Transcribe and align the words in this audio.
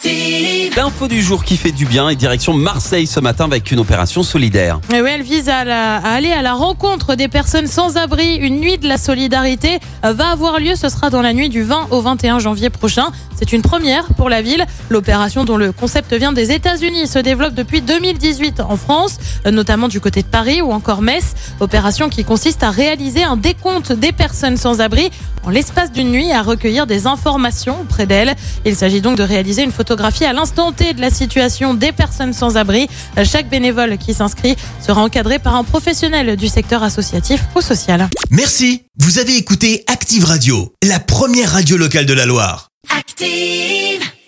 Active. 0.00 0.72
L'info 0.76 1.08
du 1.08 1.20
jour 1.20 1.42
qui 1.42 1.56
fait 1.56 1.72
du 1.72 1.84
bien 1.84 2.08
et 2.10 2.14
direction 2.14 2.52
Marseille 2.54 3.08
ce 3.08 3.18
matin 3.18 3.46
avec 3.46 3.72
une 3.72 3.80
opération 3.80 4.22
solidaire. 4.22 4.78
Et 4.94 5.00
oui, 5.02 5.10
elle 5.12 5.22
vise 5.22 5.48
à, 5.48 5.64
la- 5.64 5.96
à 5.96 6.10
aller 6.12 6.30
à 6.30 6.42
la 6.42 6.52
rencontre 6.52 7.16
des 7.16 7.26
personnes 7.26 7.66
sans 7.66 7.96
abri. 7.96 8.36
Une 8.36 8.60
nuit 8.60 8.78
de 8.78 8.86
la 8.86 8.98
solidarité 8.98 9.80
va 10.04 10.28
avoir 10.28 10.60
lieu. 10.60 10.76
Ce 10.76 10.88
sera 10.90 11.10
dans 11.10 11.22
la 11.22 11.32
nuit 11.32 11.48
du 11.48 11.64
20 11.64 11.88
au 11.90 12.00
21 12.02 12.38
janvier 12.38 12.70
prochain. 12.70 13.06
C'est 13.34 13.52
une 13.52 13.62
première 13.62 14.04
pour 14.16 14.28
la 14.28 14.42
ville. 14.42 14.64
L'opération 14.90 15.44
dont 15.44 15.56
le 15.56 15.72
concept 15.72 16.14
vient 16.14 16.32
des 16.32 16.52
États-Unis 16.52 17.08
se 17.08 17.18
développe 17.18 17.54
depuis 17.54 17.80
2018 17.80 18.60
en 18.60 18.76
France, 18.76 19.16
notamment 19.50 19.88
du 19.88 19.98
côté 19.98 20.22
de 20.22 20.28
Paris 20.28 20.62
ou 20.62 20.70
encore 20.70 21.02
Metz. 21.02 21.34
Opération 21.58 22.08
qui 22.08 22.22
consiste 22.22 22.62
à 22.62 22.70
réaliser 22.70 23.24
un 23.24 23.36
décompte 23.36 23.90
des 23.92 24.12
personnes 24.12 24.56
sans 24.56 24.80
abri 24.80 25.10
en 25.44 25.50
l'espace 25.50 25.90
d'une 25.90 26.10
nuit 26.12 26.30
à 26.32 26.42
recueillir 26.42 26.86
des 26.86 27.06
informations 27.06 27.80
auprès 27.80 28.04
d'elles. 28.06 28.34
Il 28.66 28.76
s'agit 28.76 29.00
donc 29.00 29.16
de 29.16 29.22
réaliser 29.22 29.62
une 29.62 29.70
photographie 29.80 30.26
à 30.26 30.34
l'instant 30.34 30.72
T 30.72 30.92
de 30.92 31.00
la 31.00 31.08
situation 31.08 31.72
des 31.72 31.90
personnes 31.90 32.34
sans 32.34 32.58
abri. 32.58 32.86
Chaque 33.24 33.48
bénévole 33.48 33.96
qui 33.96 34.12
s'inscrit 34.12 34.54
sera 34.86 35.00
encadré 35.00 35.38
par 35.38 35.54
un 35.54 35.64
professionnel 35.64 36.36
du 36.36 36.48
secteur 36.48 36.82
associatif 36.82 37.40
ou 37.56 37.62
social. 37.62 38.10
Merci, 38.30 38.82
vous 38.98 39.18
avez 39.18 39.38
écouté 39.38 39.82
Active 39.86 40.26
Radio, 40.26 40.74
la 40.86 41.00
première 41.00 41.52
radio 41.52 41.78
locale 41.78 42.04
de 42.04 42.12
la 42.12 42.26
Loire. 42.26 42.68
Active. 42.94 44.10